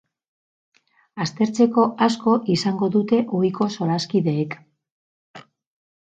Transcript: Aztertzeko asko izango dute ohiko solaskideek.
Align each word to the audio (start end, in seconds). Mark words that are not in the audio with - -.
Aztertzeko 1.25 1.83
asko 2.05 2.33
izango 2.53 2.89
dute 2.95 3.19
ohiko 3.41 3.67
solaskideek. 3.75 4.57